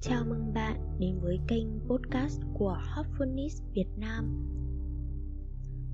[0.00, 4.46] Chào mừng bạn đến với kênh podcast của Hopfulness Việt Nam.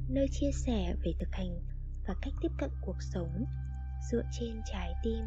[0.08, 1.60] Nơi chia sẻ về thực hành
[2.06, 3.44] và cách tiếp cận cuộc sống
[4.10, 5.24] dựa trên trái tim.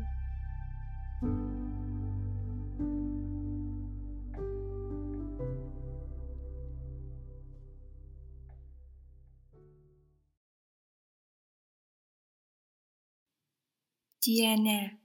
[14.25, 14.97] Diana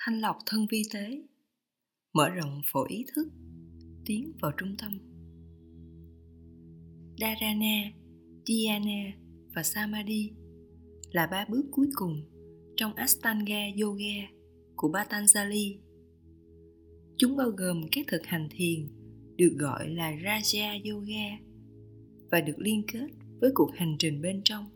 [0.00, 1.22] Thanh lọc thân vi tế
[2.12, 3.28] Mở rộng phổ ý thức
[4.04, 4.98] Tiến vào trung tâm
[7.20, 7.92] Dharana,
[8.46, 9.12] Dhyana
[9.54, 10.30] và Samadhi
[11.10, 12.22] là ba bước cuối cùng
[12.76, 14.28] trong Ashtanga Yoga
[14.76, 15.78] của Patanjali.
[17.16, 18.88] Chúng bao gồm các thực hành thiền
[19.36, 21.44] được gọi là Raja Yoga
[22.30, 23.08] và được liên kết
[23.40, 24.66] với cuộc hành trình bên trong,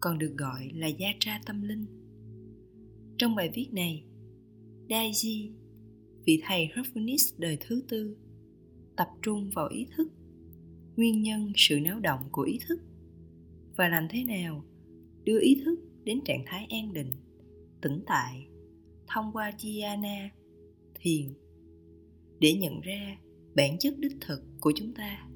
[0.00, 2.03] còn được gọi là Yatra tâm linh.
[3.18, 4.04] Trong bài viết này,
[4.88, 5.50] Daiji,
[6.24, 8.16] vị thầy Herphonis đời thứ tư,
[8.96, 10.08] tập trung vào ý thức,
[10.96, 12.80] nguyên nhân sự náo động của ý thức
[13.76, 14.64] và làm thế nào
[15.24, 17.12] đưa ý thức đến trạng thái an định,
[17.82, 18.46] tĩnh tại
[19.06, 20.30] thông qua dhyana,
[20.94, 21.34] thiền
[22.40, 23.18] để nhận ra
[23.56, 25.28] bản chất đích thực của chúng ta.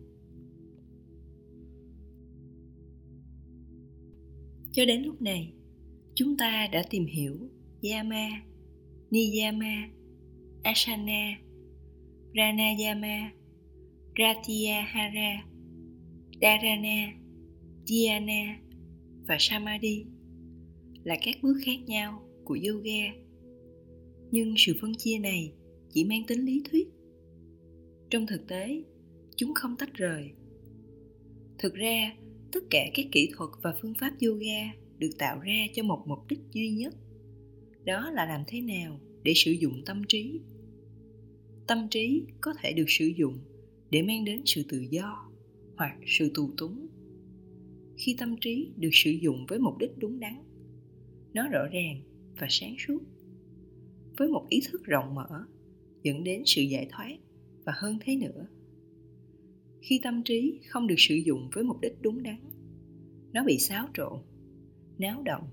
[4.73, 5.53] Cho đến lúc này,
[6.15, 7.37] chúng ta đã tìm hiểu
[7.83, 8.29] Yama,
[9.11, 9.89] Niyama,
[10.63, 11.39] Asana,
[12.33, 13.31] Pranayama,
[14.15, 15.45] Pratyahara,
[16.41, 17.13] Dharana,
[17.87, 18.59] Dhyana
[19.29, 20.05] và Samadhi
[21.05, 23.13] là các bước khác nhau của yoga.
[24.31, 25.53] Nhưng sự phân chia này
[25.93, 26.89] chỉ mang tính lý thuyết.
[28.11, 28.83] Trong thực tế,
[29.37, 30.31] chúng không tách rời.
[31.59, 32.17] Thực ra,
[32.53, 36.19] tất cả các kỹ thuật và phương pháp yoga được tạo ra cho một mục
[36.29, 36.95] đích duy nhất
[37.89, 40.41] đó là làm thế nào để sử dụng tâm trí?
[41.67, 43.39] Tâm trí có thể được sử dụng
[43.91, 45.31] để mang đến sự tự do
[45.77, 46.87] hoặc sự tù túng.
[47.97, 50.43] Khi tâm trí được sử dụng với mục đích đúng đắn,
[51.35, 52.01] nó rõ ràng
[52.39, 52.99] và sáng suốt.
[54.17, 55.47] Với một ý thức rộng mở,
[56.03, 57.17] dẫn đến sự giải thoát
[57.65, 58.47] và hơn thế nữa.
[59.81, 62.41] Khi tâm trí không được sử dụng với mục đích đúng đắn,
[63.33, 64.19] nó bị xáo trộn,
[64.99, 65.49] náo động,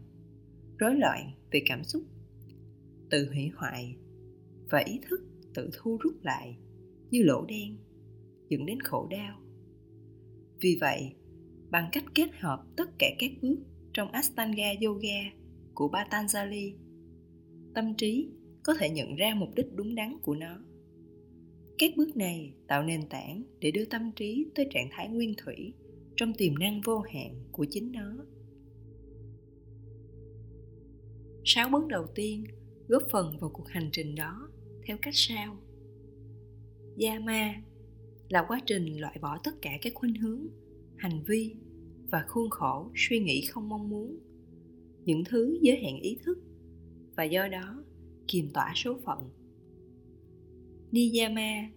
[0.77, 2.03] rối loạn về cảm xúc
[3.09, 3.95] tự hủy hoại
[4.69, 5.21] và ý thức
[5.53, 6.57] tự thu rút lại
[7.11, 7.77] như lỗ đen
[8.49, 9.41] dẫn đến khổ đau
[10.61, 11.13] vì vậy
[11.69, 13.57] bằng cách kết hợp tất cả các bước
[13.93, 15.31] trong Ashtanga Yoga
[15.73, 16.73] của Patanjali,
[17.73, 18.29] tâm trí
[18.63, 20.59] có thể nhận ra mục đích đúng đắn của nó.
[21.77, 25.73] Các bước này tạo nền tảng để đưa tâm trí tới trạng thái nguyên thủy
[26.15, 28.25] trong tiềm năng vô hạn của chính nó.
[31.43, 32.43] Sáu bước đầu tiên
[32.87, 34.49] góp phần vào cuộc hành trình đó
[34.87, 35.57] theo cách sau.
[37.23, 37.53] ma
[38.29, 40.47] là quá trình loại bỏ tất cả các khuynh hướng,
[40.97, 41.55] hành vi
[42.11, 44.19] và khuôn khổ suy nghĩ không mong muốn
[45.05, 46.37] những thứ giới hạn ý thức
[47.15, 47.83] và do đó
[48.27, 49.29] kiềm tỏa số phận
[50.91, 51.69] niyama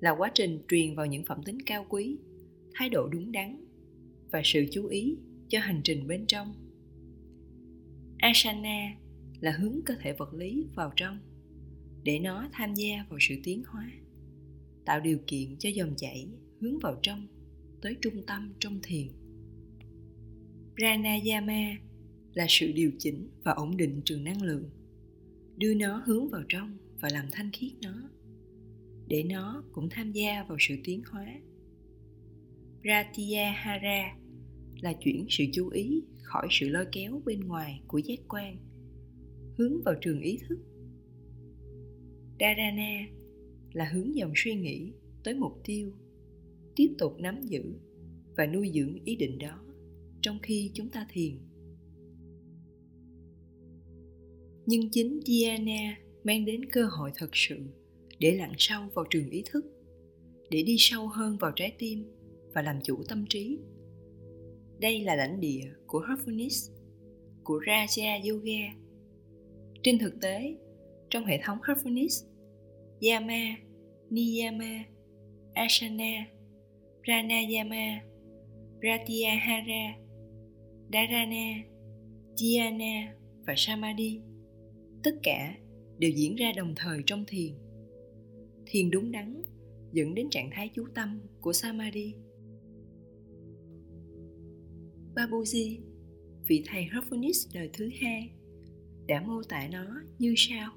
[0.00, 2.18] là quá trình truyền vào những phẩm tính cao quý
[2.74, 3.64] thái độ đúng đắn
[4.32, 5.16] và sự chú ý
[5.48, 6.54] cho hành trình bên trong
[8.18, 8.96] asana
[9.44, 11.18] là hướng cơ thể vật lý vào trong,
[12.02, 13.92] để nó tham gia vào sự tiến hóa,
[14.84, 16.28] tạo điều kiện cho dòng chảy
[16.60, 17.26] hướng vào trong
[17.82, 19.06] tới trung tâm trong thiền.
[20.76, 21.76] Pranayama
[22.34, 24.70] là sự điều chỉnh và ổn định trường năng lượng,
[25.56, 28.10] đưa nó hướng vào trong và làm thanh khiết nó,
[29.08, 31.26] để nó cũng tham gia vào sự tiến hóa.
[32.82, 34.16] Pratyahara
[34.80, 38.56] là chuyển sự chú ý khỏi sự lôi kéo bên ngoài của giác quan
[39.58, 40.58] hướng vào trường ý thức.
[42.40, 43.06] Dharana
[43.72, 44.92] là hướng dòng suy nghĩ
[45.24, 45.92] tới mục tiêu,
[46.76, 47.62] tiếp tục nắm giữ
[48.36, 49.60] và nuôi dưỡng ý định đó
[50.22, 51.38] trong khi chúng ta thiền.
[54.66, 57.56] Nhưng chính dhyana mang đến cơ hội thật sự
[58.18, 59.64] để lặn sâu vào trường ý thức,
[60.50, 62.04] để đi sâu hơn vào trái tim
[62.54, 63.58] và làm chủ tâm trí.
[64.80, 66.70] Đây là lãnh địa của Herphonis
[67.44, 68.83] của Raja Yoga
[69.84, 70.56] trên thực tế
[71.10, 72.24] trong hệ thống Herphonis
[73.10, 73.56] Yama,
[74.10, 74.84] Niyama,
[75.54, 76.26] Asana,
[77.04, 78.00] Pranayama,
[78.80, 79.96] Pratyahara,
[80.92, 81.62] Dharana,
[82.36, 83.14] Dhyana
[83.46, 84.20] và Samadhi
[85.02, 85.54] tất cả
[85.98, 87.52] đều diễn ra đồng thời trong thiền.
[88.66, 89.44] Thiền đúng đắn
[89.92, 92.14] dẫn đến trạng thái chú tâm của samadhi.
[95.14, 95.80] Babuji
[96.46, 98.30] vị thầy Herphonis đời thứ hai
[99.06, 100.72] đã mô tả nó như sau.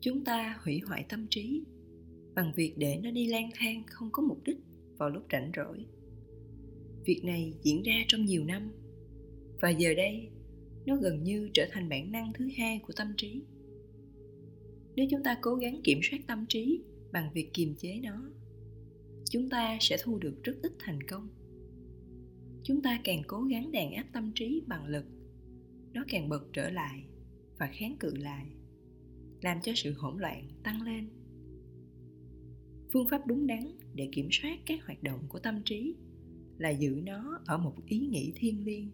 [0.00, 1.64] Chúng ta hủy hoại tâm trí.
[2.34, 4.58] Bằng việc để nó đi lang thang không có mục đích
[4.98, 5.86] vào lúc rảnh rỗi.
[7.04, 8.72] Việc này diễn ra trong nhiều năm.
[9.60, 10.28] Và giờ đây,
[10.86, 13.42] nó gần như trở thành bản năng thứ hai của tâm trí.
[14.96, 16.80] Nếu chúng ta cố gắng kiểm soát tâm trí
[17.12, 18.30] bằng việc kiềm chế nó,
[19.30, 21.28] chúng ta sẽ thu được rất ít thành công.
[22.62, 25.04] Chúng ta càng cố gắng đàn áp tâm trí bằng lực
[25.94, 27.04] nó càng bật trở lại
[27.58, 28.46] và kháng cự lại,
[29.42, 31.08] làm cho sự hỗn loạn tăng lên.
[32.92, 35.94] Phương pháp đúng đắn để kiểm soát các hoạt động của tâm trí
[36.58, 38.90] là giữ nó ở một ý nghĩ thiêng liêng,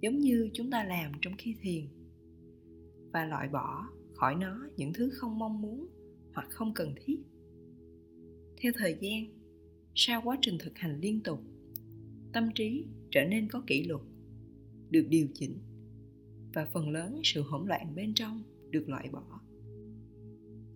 [0.00, 1.84] giống như chúng ta làm trong khi thiền,
[3.12, 5.88] và loại bỏ khỏi nó những thứ không mong muốn
[6.34, 7.16] hoặc không cần thiết.
[8.62, 9.40] Theo thời gian,
[9.94, 11.40] sau quá trình thực hành liên tục,
[12.32, 14.02] tâm trí trở nên có kỷ luật,
[14.90, 15.58] được điều chỉnh
[16.54, 19.40] và phần lớn sự hỗn loạn bên trong được loại bỏ.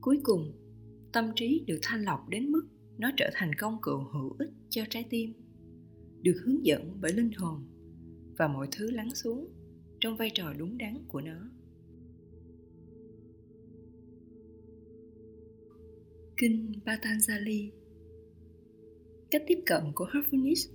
[0.00, 0.52] Cuối cùng,
[1.12, 2.68] tâm trí được thanh lọc đến mức
[2.98, 5.32] nó trở thành công cụ hữu ích cho trái tim,
[6.22, 7.64] được hướng dẫn bởi linh hồn
[8.38, 9.48] và mọi thứ lắng xuống
[10.00, 11.50] trong vai trò đúng đắn của nó.
[16.36, 17.70] Kinh patanjali.
[19.30, 20.70] Cách tiếp cận của Harfunis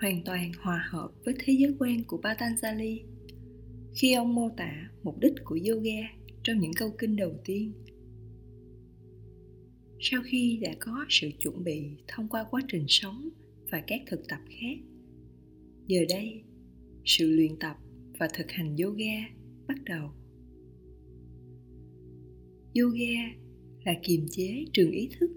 [0.00, 3.13] hoàn toàn hòa hợp với thế giới quan của Patanjali
[3.94, 6.00] khi ông mô tả mục đích của yoga
[6.42, 7.72] trong những câu kinh đầu tiên.
[10.00, 13.28] Sau khi đã có sự chuẩn bị thông qua quá trình sống
[13.70, 14.78] và các thực tập khác,
[15.86, 16.42] giờ đây,
[17.04, 17.76] sự luyện tập
[18.18, 19.28] và thực hành yoga
[19.66, 20.10] bắt đầu.
[22.80, 23.34] Yoga
[23.84, 25.30] là kiềm chế trường ý thức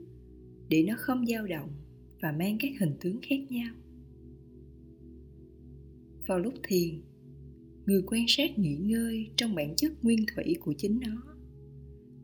[0.69, 1.69] để nó không dao động
[2.21, 3.75] và mang các hình tướng khác nhau.
[6.27, 7.01] Vào lúc thiền
[7.87, 11.23] người quan sát nghỉ ngơi trong bản chất nguyên thủy của chính nó.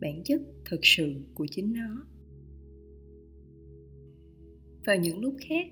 [0.01, 2.05] Bản chất thực sự của chính nó.
[4.85, 5.67] Vào những lúc khác,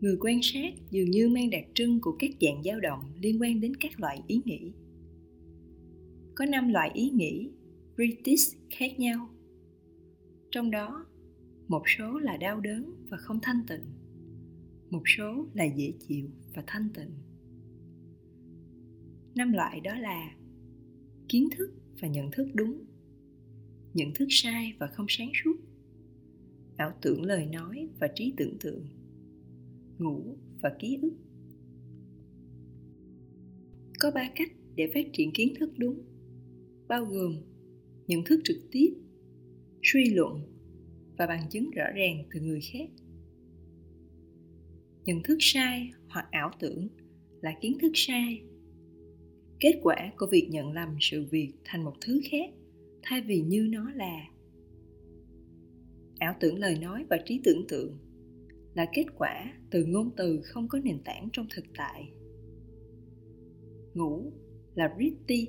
[0.00, 3.60] người quan sát dường như mang đặc trưng của các dạng dao động liên quan
[3.60, 4.72] đến các loại ý nghĩ.
[6.34, 7.50] Có năm loại ý nghĩ,
[7.96, 9.28] british khác nhau.
[10.50, 11.06] Trong đó,
[11.68, 13.84] một số là đau đớn và không thanh tịnh,
[14.90, 17.10] một số là dễ chịu và thanh tịnh
[19.34, 20.36] năm loại đó là
[21.28, 21.70] kiến thức
[22.00, 22.84] và nhận thức đúng,
[23.94, 25.56] nhận thức sai và không sáng suốt,
[26.76, 28.86] ảo tưởng lời nói và trí tưởng tượng,
[29.98, 31.12] ngủ và ký ức.
[34.00, 36.02] Có ba cách để phát triển kiến thức đúng,
[36.88, 37.36] bao gồm
[38.06, 38.94] nhận thức trực tiếp,
[39.82, 40.40] suy luận
[41.18, 42.90] và bằng chứng rõ ràng từ người khác.
[45.04, 46.88] Nhận thức sai hoặc ảo tưởng
[47.40, 48.42] là kiến thức sai
[49.60, 52.50] kết quả của việc nhận lầm sự việc thành một thứ khác,
[53.02, 54.28] thay vì như nó là.
[56.18, 57.98] Ảo tưởng lời nói và trí tưởng tượng
[58.74, 62.08] là kết quả từ ngôn từ không có nền tảng trong thực tại.
[63.94, 64.32] Ngủ
[64.74, 65.48] là vritti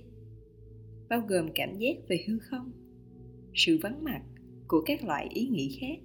[1.10, 2.72] bao gồm cảm giác về hư không,
[3.54, 4.22] sự vắng mặt
[4.68, 6.00] của các loại ý nghĩ khác.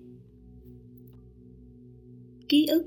[2.48, 2.86] Ký ức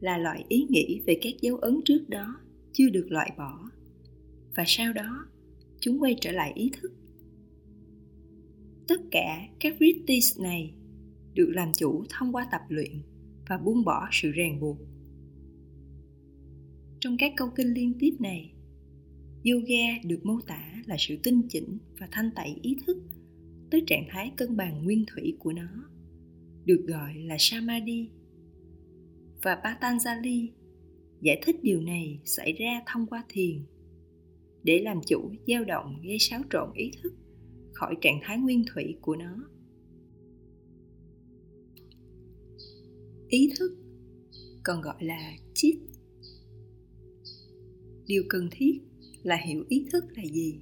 [0.00, 2.40] là loại ý nghĩ về các dấu ấn trước đó
[2.72, 3.70] chưa được loại bỏ
[4.56, 5.26] và sau đó,
[5.80, 6.92] chúng quay trở lại ý thức.
[8.88, 10.74] Tất cả các British này
[11.34, 13.02] được làm chủ thông qua tập luyện
[13.48, 14.78] và buông bỏ sự ràng buộc.
[17.00, 18.52] Trong các câu kinh liên tiếp này,
[19.44, 22.98] yoga được mô tả là sự tinh chỉnh và thanh tẩy ý thức
[23.70, 25.68] tới trạng thái cân bằng nguyên thủy của nó,
[26.64, 28.08] được gọi là samadhi.
[29.42, 30.48] Và patanjali
[31.20, 33.62] giải thích điều này xảy ra thông qua thiền
[34.66, 37.12] để làm chủ dao động gây xáo trộn ý thức
[37.72, 39.48] khỏi trạng thái nguyên thủy của nó.
[43.28, 43.72] Ý thức
[44.64, 45.76] còn gọi là chit
[48.06, 48.80] điều cần thiết
[49.22, 50.60] là hiểu ý thức là gì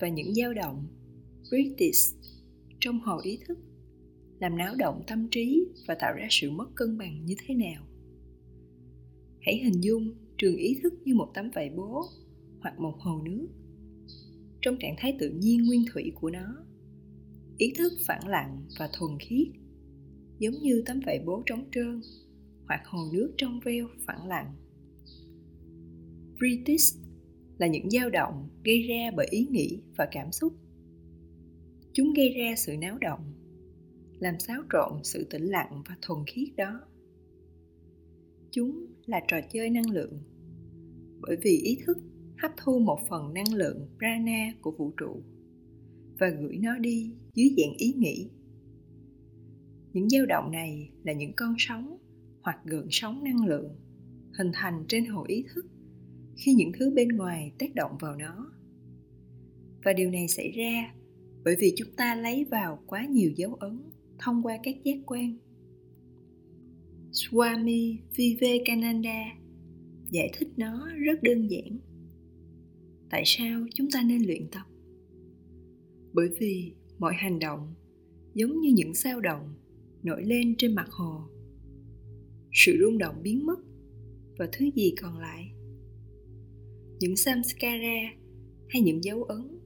[0.00, 0.86] và những dao động
[1.50, 2.16] british
[2.80, 3.58] trong hồ ý thức
[4.40, 7.86] làm náo động tâm trí và tạo ra sự mất cân bằng như thế nào.
[9.40, 12.04] Hãy hình dung trường ý thức như một tấm vải bố
[12.60, 13.48] hoặc một hồ nước.
[14.62, 16.64] Trong trạng thái tự nhiên nguyên thủy của nó,
[17.58, 19.46] ý thức phẳng lặng và thuần khiết,
[20.38, 22.00] giống như tấm vải bố trống trơn
[22.66, 24.54] hoặc hồ nước trong veo phẳng lặng.
[26.38, 26.98] British
[27.58, 30.52] là những dao động gây ra bởi ý nghĩ và cảm xúc.
[31.92, 33.32] Chúng gây ra sự náo động,
[34.18, 36.80] làm xáo trộn sự tĩnh lặng và thuần khiết đó.
[38.50, 40.18] Chúng là trò chơi năng lượng,
[41.20, 41.98] bởi vì ý thức
[42.42, 45.22] hấp thu một phần năng lượng prana của vũ trụ
[46.18, 48.28] và gửi nó đi dưới dạng ý nghĩ.
[49.92, 51.98] Những dao động này là những con sóng
[52.42, 53.76] hoặc gợn sóng năng lượng
[54.38, 55.66] hình thành trên hồ ý thức
[56.36, 58.52] khi những thứ bên ngoài tác động vào nó.
[59.84, 60.94] Và điều này xảy ra
[61.44, 63.82] bởi vì chúng ta lấy vào quá nhiều dấu ấn
[64.18, 65.38] thông qua các giác quan.
[67.12, 69.24] Swami vivekananda
[70.10, 71.89] giải thích nó rất đơn giản
[73.10, 74.66] tại sao chúng ta nên luyện tập?
[76.12, 77.74] Bởi vì mọi hành động
[78.34, 79.54] giống như những sao động
[80.02, 81.20] nổi lên trên mặt hồ.
[82.52, 83.58] Sự rung động biến mất
[84.38, 85.50] và thứ gì còn lại?
[87.00, 88.00] Những samskara
[88.68, 89.58] hay những dấu ấn?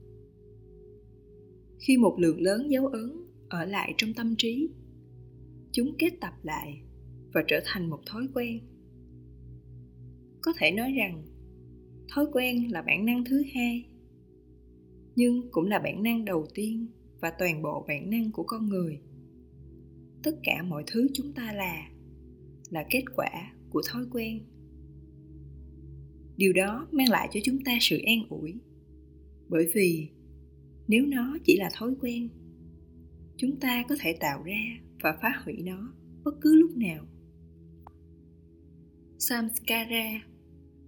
[1.79, 3.11] Khi một lượng lớn dấu ấn
[3.49, 4.69] ở lại trong tâm trí,
[5.71, 6.81] chúng kết tập lại
[7.33, 8.59] và trở thành một thói quen.
[10.41, 11.34] Có thể nói rằng
[12.09, 13.85] thói quen là bản năng thứ hai.
[15.15, 16.87] Nhưng cũng là bản năng đầu tiên
[17.19, 18.99] và toàn bộ bản năng của con người.
[20.23, 21.89] Tất cả mọi thứ chúng ta là
[22.69, 24.39] là kết quả của thói quen.
[26.37, 28.53] Điều đó mang lại cho chúng ta sự an ủi.
[29.49, 30.09] Bởi vì
[30.87, 32.29] nếu nó chỉ là thói quen,
[33.37, 35.93] chúng ta có thể tạo ra và phá hủy nó
[36.23, 37.05] bất cứ lúc nào.
[39.19, 40.21] Samskara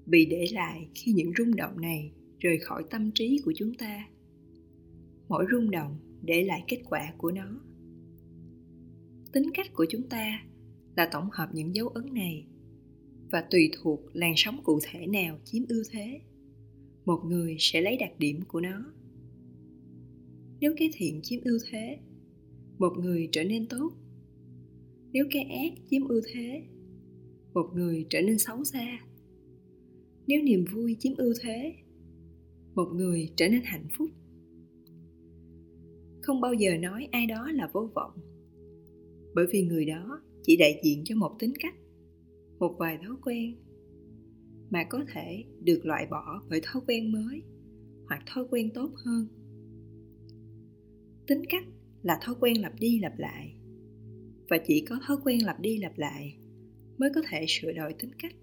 [0.07, 4.07] bị để lại khi những rung động này rời khỏi tâm trí của chúng ta.
[5.27, 7.61] Mỗi rung động để lại kết quả của nó.
[9.33, 10.41] Tính cách của chúng ta
[10.95, 12.45] là tổng hợp những dấu ấn này
[13.31, 16.21] và tùy thuộc làn sóng cụ thể nào chiếm ưu thế,
[17.05, 18.93] một người sẽ lấy đặc điểm của nó.
[20.59, 21.97] Nếu cái thiện chiếm ưu thế,
[22.77, 23.93] một người trở nên tốt.
[25.11, 26.63] Nếu cái ác chiếm ưu thế,
[27.53, 28.99] một người trở nên xấu xa
[30.27, 31.73] nếu niềm vui chiếm ưu thế,
[32.75, 34.09] một người trở nên hạnh phúc.
[36.21, 38.11] Không bao giờ nói ai đó là vô vọng,
[39.35, 41.75] bởi vì người đó chỉ đại diện cho một tính cách,
[42.59, 43.55] một vài thói quen
[44.69, 47.41] mà có thể được loại bỏ bởi thói quen mới
[48.07, 49.27] hoặc thói quen tốt hơn.
[51.27, 51.63] Tính cách
[52.03, 53.53] là thói quen lặp đi lặp lại
[54.49, 56.37] và chỉ có thói quen lặp đi lặp lại
[56.97, 58.35] mới có thể sửa đổi tính cách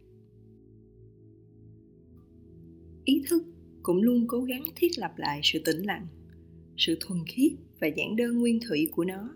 [3.04, 3.42] ý thức
[3.82, 6.06] cũng luôn cố gắng thiết lập lại sự tĩnh lặng,
[6.76, 9.34] sự thuần khiết và giản đơn nguyên thủy của nó.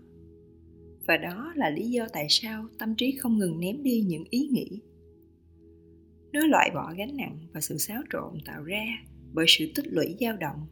[1.07, 4.47] Và đó là lý do tại sao tâm trí không ngừng ném đi những ý
[4.47, 4.81] nghĩ.
[6.33, 8.85] Nó loại bỏ gánh nặng và sự xáo trộn tạo ra
[9.33, 10.65] bởi sự tích lũy dao động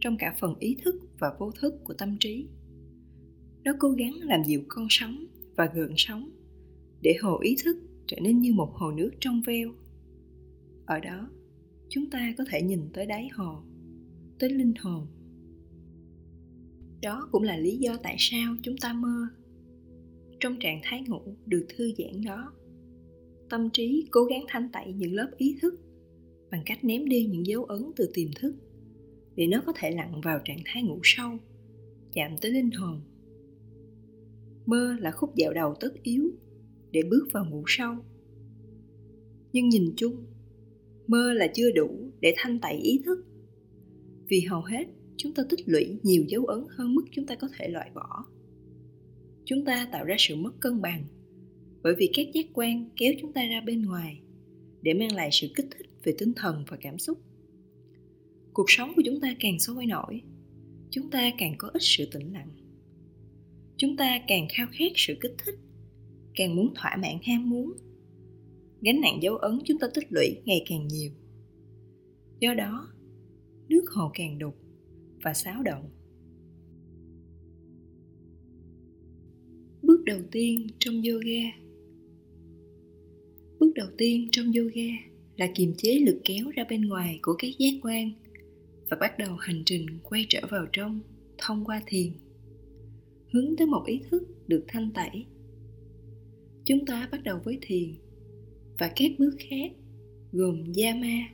[0.00, 2.46] trong cả phần ý thức và vô thức của tâm trí.
[3.64, 6.30] Nó cố gắng làm dịu con sóng và gợn sóng
[7.02, 9.72] để hồ ý thức trở nên như một hồ nước trong veo.
[10.86, 11.30] Ở đó
[11.94, 13.62] chúng ta có thể nhìn tới đáy hồ,
[14.38, 15.06] tới linh hồn.
[17.02, 19.26] Đó cũng là lý do tại sao chúng ta mơ.
[20.40, 22.52] Trong trạng thái ngủ được thư giãn đó,
[23.50, 25.74] tâm trí cố gắng thanh tẩy những lớp ý thức
[26.50, 28.54] bằng cách ném đi những dấu ấn từ tiềm thức
[29.34, 31.30] để nó có thể lặn vào trạng thái ngủ sâu,
[32.12, 33.00] chạm tới linh hồn.
[34.66, 36.30] Mơ là khúc dạo đầu tất yếu
[36.90, 37.94] để bước vào ngủ sâu.
[39.52, 40.31] Nhưng nhìn chung
[41.12, 43.24] mơ là chưa đủ để thanh tẩy ý thức.
[44.28, 44.84] Vì hầu hết,
[45.16, 48.24] chúng ta tích lũy nhiều dấu ấn hơn mức chúng ta có thể loại bỏ.
[49.44, 51.04] Chúng ta tạo ra sự mất cân bằng,
[51.82, 54.20] bởi vì các giác quan kéo chúng ta ra bên ngoài
[54.82, 57.18] để mang lại sự kích thích về tinh thần và cảm xúc.
[58.52, 60.20] Cuộc sống của chúng ta càng sôi nổi,
[60.90, 62.48] chúng ta càng có ít sự tĩnh lặng.
[63.76, 65.54] Chúng ta càng khao khát sự kích thích,
[66.34, 67.72] càng muốn thỏa mãn ham muốn
[68.82, 71.10] gánh nặng dấu ấn chúng ta tích lũy ngày càng nhiều.
[72.40, 72.88] Do đó,
[73.68, 74.54] nước hồ càng đục
[75.22, 75.90] và xáo động.
[79.82, 81.42] Bước đầu tiên trong yoga.
[83.58, 87.50] Bước đầu tiên trong yoga là kiềm chế lực kéo ra bên ngoài của các
[87.58, 88.10] giác quan
[88.90, 91.00] và bắt đầu hành trình quay trở vào trong,
[91.38, 92.12] thông qua thiền.
[93.32, 95.26] Hướng tới một ý thức được thanh tẩy.
[96.64, 97.94] Chúng ta bắt đầu với thiền
[98.82, 99.72] và các bước khác,
[100.32, 101.28] gồm yama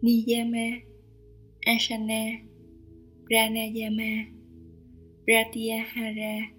[0.00, 0.80] niyama,
[1.60, 2.24] asana,
[3.26, 4.26] pranayama,
[5.24, 6.50] pratyahara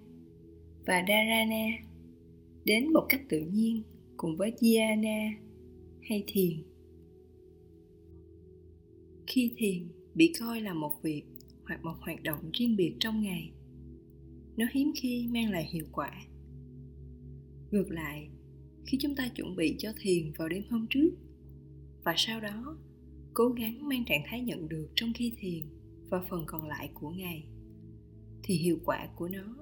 [0.86, 1.66] và dharana.
[2.64, 3.82] Đến một cách tự nhiên
[4.16, 5.32] cùng với dhyana
[6.02, 6.62] hay thiền.
[9.26, 11.22] Khi thiền bị coi là một việc
[11.64, 13.52] hoặc một hoạt động riêng biệt trong ngày,
[14.56, 16.12] nó hiếm khi mang lại hiệu quả.
[17.70, 18.28] Ngược lại
[18.86, 21.10] khi chúng ta chuẩn bị cho thiền vào đêm hôm trước.
[22.04, 22.76] Và sau đó,
[23.34, 25.64] cố gắng mang trạng thái nhận được trong khi thiền
[26.08, 27.44] và phần còn lại của ngày,
[28.42, 29.56] thì hiệu quả của nó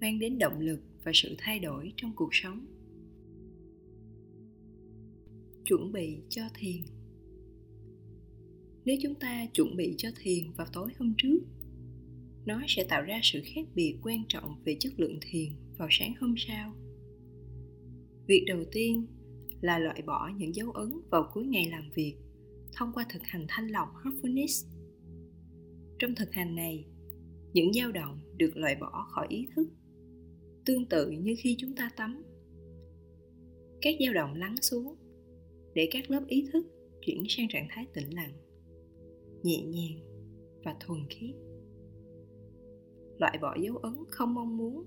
[0.00, 2.66] mang đến động lực và sự thay đổi trong cuộc sống.
[5.64, 6.82] Chuẩn bị cho thiền.
[8.84, 11.38] Nếu chúng ta chuẩn bị cho thiền vào tối hôm trước,
[12.46, 16.14] nó sẽ tạo ra sự khác biệt quan trọng về chất lượng thiền vào sáng
[16.20, 16.74] hôm sau
[18.26, 19.06] việc đầu tiên
[19.60, 22.16] là loại bỏ những dấu ấn vào cuối ngày làm việc
[22.76, 24.66] thông qua thực hành thanh lọc Heartfulness.
[25.98, 26.86] Trong thực hành này,
[27.52, 29.68] những dao động được loại bỏ khỏi ý thức,
[30.64, 32.22] tương tự như khi chúng ta tắm.
[33.80, 34.96] Các dao động lắng xuống
[35.74, 36.66] để các lớp ý thức
[37.00, 38.32] chuyển sang trạng thái tĩnh lặng,
[39.42, 39.98] nhẹ nhàng
[40.64, 41.34] và thuần khiết.
[43.18, 44.84] Loại bỏ dấu ấn không mong muốn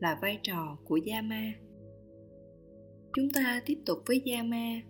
[0.00, 1.52] là vai trò của Yama.
[3.14, 4.80] Chúng ta tiếp tục với Yama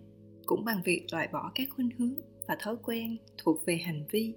[0.45, 2.13] cũng bằng việc loại bỏ các khuynh hướng
[2.47, 4.33] và thói quen thuộc về hành vi,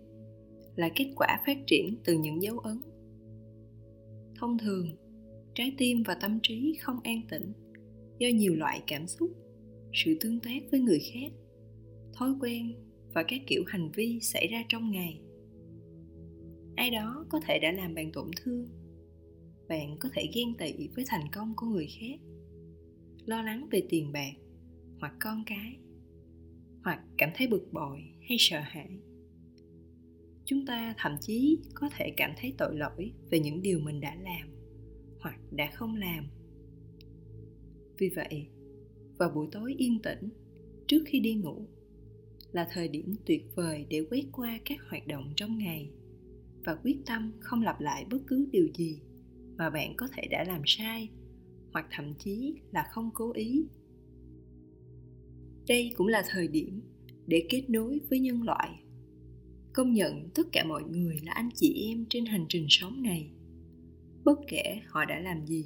[0.77, 2.83] là kết quả phát triển từ những dấu ấn.
[4.35, 4.97] Thông thường,
[5.55, 7.53] trái tim và tâm trí không an tĩnh
[8.19, 9.31] do nhiều loại cảm xúc,
[9.93, 11.33] sự tương tác với người khác,
[12.15, 12.75] thói quen
[13.15, 15.21] và các kiểu hành vi xảy ra trong ngày.
[16.77, 18.69] Ai đó có thể đã làm bạn tổn thương,
[19.69, 22.21] bạn có thể ghen tị với thành công của người khác
[23.27, 24.33] lo lắng về tiền bạc,
[25.01, 25.79] hoặc con cái,
[26.85, 28.91] hoặc cảm thấy bực bội hay sợ hãi.
[30.45, 34.15] Chúng ta thậm chí có thể cảm thấy tội lỗi về những điều mình đã
[34.15, 34.49] làm
[35.21, 36.27] hoặc đã không làm.
[37.99, 38.47] Vì vậy,
[39.19, 40.29] vào buổi tối yên tĩnh,
[40.87, 41.67] trước khi đi ngủ,
[42.53, 45.91] là thời điểm tuyệt vời để quét qua các hoạt động trong ngày
[46.65, 49.01] và quyết tâm không lặp lại bất cứ điều gì
[49.57, 51.09] mà bạn có thể đã làm sai
[51.75, 53.65] hoặc thậm chí là không cố ý.
[55.69, 56.81] Đây cũng là thời điểm
[57.27, 58.71] để kết nối với nhân loại.
[59.73, 63.31] Công nhận tất cả mọi người là anh chị em trên hành trình sống này.
[64.25, 65.65] Bất kể họ đã làm gì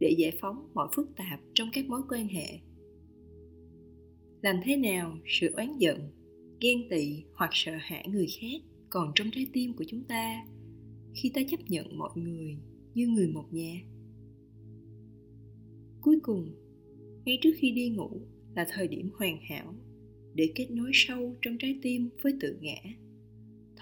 [0.00, 2.60] để giải phóng mọi phức tạp trong các mối quan hệ.
[4.42, 6.10] Làm thế nào sự oán giận,
[6.60, 10.46] ghen tị hoặc sợ hãi người khác còn trong trái tim của chúng ta
[11.14, 12.56] khi ta chấp nhận mọi người
[12.94, 13.80] như người một nhà?
[16.00, 16.54] Cuối cùng
[17.24, 18.20] ngay trước khi đi ngủ
[18.56, 19.74] là thời điểm hoàn hảo
[20.34, 22.76] để kết nối sâu trong trái tim với tự ngã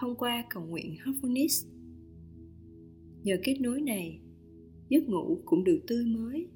[0.00, 1.68] thông qua cầu nguyện Heartfulness.
[3.22, 4.20] Nhờ kết nối này,
[4.88, 6.46] giấc ngủ cũng được tươi mới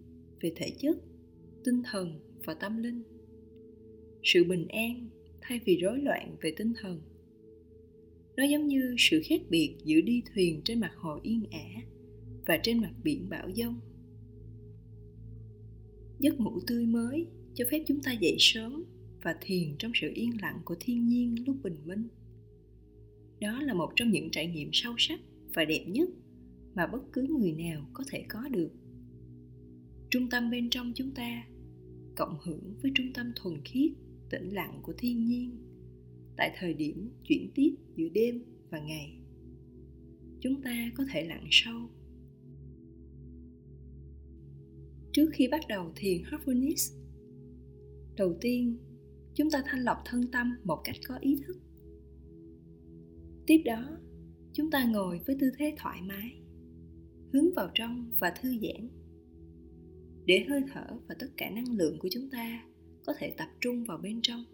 [0.40, 0.96] về thể chất,
[1.64, 3.02] tinh thần và tâm linh.
[4.22, 5.08] Sự bình an
[5.40, 7.00] thay vì rối loạn về tinh thần.
[8.36, 11.82] Nó giống như sự khác biệt giữa đi thuyền trên mặt hồ yên ả
[12.46, 13.80] và trên mặt biển bão giông.
[16.22, 18.84] Giấc ngủ tươi mới, cho phép chúng ta dậy sớm
[19.22, 22.08] và thiền trong sự yên lặng của thiên nhiên lúc bình minh.
[23.40, 25.20] Đó là một trong những trải nghiệm sâu sắc
[25.54, 26.08] và đẹp nhất
[26.74, 28.70] mà bất cứ người nào có thể có được.
[30.10, 31.44] Trung tâm bên trong chúng ta
[32.16, 33.90] cộng hưởng với trung tâm thuần khiết,
[34.30, 35.56] tĩnh lặng của thiên nhiên
[36.36, 39.16] tại thời điểm chuyển tiếp giữa đêm và ngày.
[40.40, 41.80] Chúng ta có thể lặn sâu
[45.12, 47.02] trước khi bắt đầu thiền Heartfulness
[48.16, 48.78] đầu tiên,
[49.34, 51.56] chúng ta thanh lọc thân tâm một cách có ý thức.
[53.46, 53.98] Tiếp đó,
[54.52, 56.42] chúng ta ngồi với tư thế thoải mái,
[57.32, 58.88] hướng vào trong và thư giãn.
[60.26, 62.64] Để hơi thở và tất cả năng lượng của chúng ta
[63.06, 64.44] có thể tập trung vào bên trong.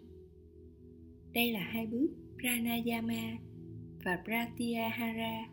[1.33, 2.07] Đây là hai bước
[2.41, 3.37] pranayama
[4.03, 5.49] và pratyahara.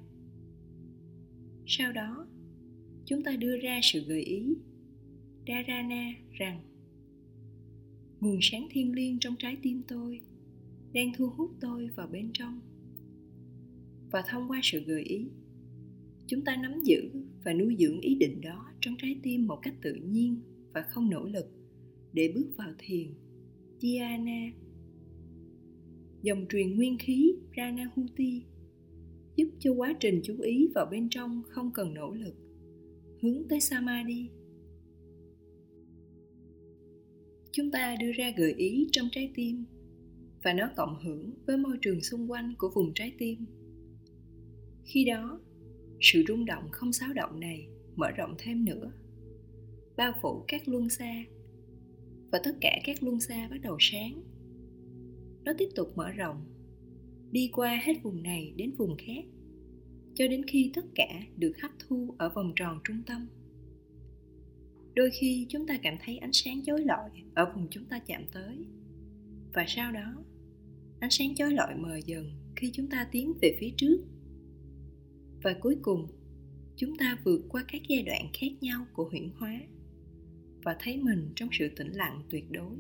[1.67, 2.27] Sau đó,
[3.05, 4.57] chúng ta đưa ra sự gợi ý
[5.49, 6.61] dharana rằng,
[8.21, 10.21] nguồn sáng thiên liêng trong trái tim tôi
[10.93, 12.61] đang thu hút tôi vào bên trong.
[14.11, 15.27] Và thông qua sự gợi ý,
[16.27, 17.11] chúng ta nắm giữ
[17.45, 20.41] và nuôi dưỡng ý định đó trong trái tim một cách tự nhiên
[20.73, 21.47] và không nỗ lực
[22.13, 23.07] để bước vào thiền
[23.79, 24.53] dhyana
[26.23, 28.43] dòng truyền nguyên khí pranahuti
[29.37, 32.35] giúp cho quá trình chú ý vào bên trong không cần nỗ lực,
[33.23, 34.29] hướng tới samadhi.
[37.57, 39.65] Chúng ta đưa ra gợi ý trong trái tim,
[40.43, 43.45] và nó cộng hưởng với môi trường xung quanh của vùng trái tim.
[44.85, 45.41] Khi đó,
[46.01, 48.93] sự rung động không xáo động này mở rộng thêm nữa,
[49.97, 51.25] bao phủ các luân xa,
[52.33, 54.23] và tất cả các luân xa bắt đầu sáng.
[55.45, 56.45] Nó tiếp tục mở rộng,
[57.31, 59.25] đi qua hết vùng này đến vùng khác,
[60.15, 63.29] cho đến khi tất cả được hấp thu ở vòng tròn trung tâm
[64.97, 68.23] đôi khi chúng ta cảm thấy ánh sáng chói lọi ở vùng chúng ta chạm
[68.33, 68.65] tới.
[69.53, 70.25] Và sau đó,
[71.01, 73.99] ánh sáng chói lọi mờ dần khi chúng ta tiến về phía trước.
[75.43, 76.07] Và cuối cùng,
[76.77, 79.61] chúng ta vượt qua các giai đoạn khác nhau của huyễn hóa
[80.63, 82.77] và thấy mình trong sự tĩnh lặng tuyệt đối.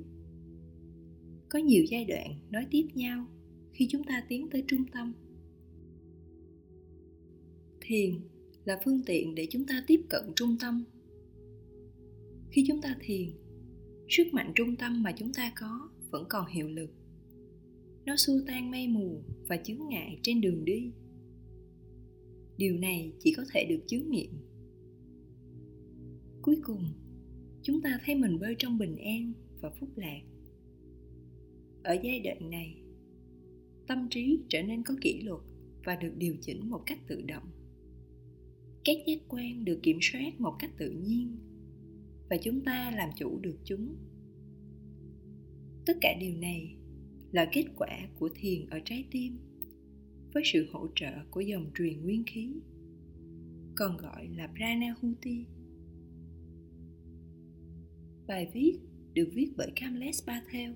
[1.48, 3.26] Có nhiều giai đoạn nói tiếp nhau
[3.72, 5.12] khi chúng ta tiến tới trung tâm.
[7.80, 8.20] Thiền
[8.64, 10.84] là phương tiện để chúng ta tiếp cận trung tâm
[12.56, 13.30] khi chúng ta thiền,
[14.08, 16.90] sức mạnh trung tâm mà chúng ta có vẫn còn hiệu lực.
[18.06, 20.90] Nó xua tan mây mù và chướng ngại trên đường đi.
[22.56, 24.30] Điều này chỉ có thể được chứng nghiệm.
[26.42, 26.84] Cuối cùng,
[27.62, 30.20] chúng ta thấy mình bơi trong bình an và phúc lạc.
[31.82, 32.76] Ở giai đoạn này,
[33.86, 35.40] tâm trí trở nên có kỷ luật
[35.84, 37.50] và được điều chỉnh một cách tự động.
[38.84, 41.36] Các giác quan được kiểm soát một cách tự nhiên
[42.30, 43.96] và chúng ta làm chủ được chúng.
[45.86, 46.76] Tất cả điều này
[47.32, 49.38] là kết quả của thiền ở trái tim
[50.34, 52.52] với sự hỗ trợ của dòng truyền nguyên khí,
[53.76, 55.44] còn gọi là pranahuti.
[58.26, 58.78] Bài viết
[59.14, 60.72] được viết bởi Kamlesh Patel,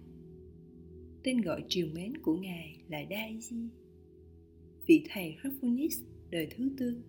[1.22, 3.70] tên gọi triều mến của ngài là Daisy
[4.90, 7.02] vị thầy Rafunis đời thứ tư.